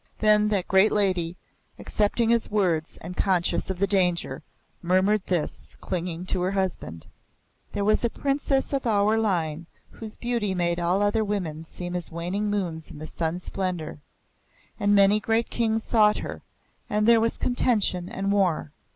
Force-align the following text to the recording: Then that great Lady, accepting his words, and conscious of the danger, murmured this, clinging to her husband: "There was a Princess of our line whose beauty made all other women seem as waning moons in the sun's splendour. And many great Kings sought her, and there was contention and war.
Then 0.17 0.47
that 0.47 0.67
great 0.67 0.91
Lady, 0.91 1.37
accepting 1.77 2.29
his 2.31 2.49
words, 2.49 2.97
and 3.01 3.15
conscious 3.15 3.69
of 3.69 3.77
the 3.77 3.85
danger, 3.85 4.41
murmured 4.81 5.21
this, 5.27 5.75
clinging 5.79 6.25
to 6.25 6.41
her 6.41 6.49
husband: 6.53 7.05
"There 7.73 7.85
was 7.85 8.03
a 8.03 8.09
Princess 8.09 8.73
of 8.73 8.87
our 8.87 9.15
line 9.19 9.67
whose 9.91 10.17
beauty 10.17 10.55
made 10.55 10.79
all 10.79 11.03
other 11.03 11.23
women 11.23 11.65
seem 11.65 11.95
as 11.95 12.11
waning 12.11 12.49
moons 12.49 12.89
in 12.89 12.97
the 12.97 13.05
sun's 13.05 13.43
splendour. 13.43 13.99
And 14.79 14.95
many 14.95 15.19
great 15.19 15.51
Kings 15.51 15.83
sought 15.83 16.17
her, 16.17 16.41
and 16.89 17.07
there 17.07 17.21
was 17.21 17.37
contention 17.37 18.09
and 18.09 18.31
war. 18.31 18.71